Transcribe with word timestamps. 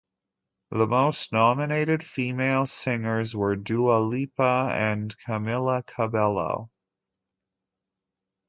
The 0.71 0.87
most 0.87 1.31
nominated 1.31 2.03
female 2.03 2.65
singers 2.65 3.35
were 3.35 3.55
Dua 3.55 3.99
Lipa 3.99 4.71
and 4.73 5.15
Camila 5.27 5.85
Cabello. 5.85 6.71